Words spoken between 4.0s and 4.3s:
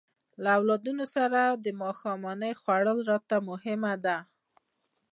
ده.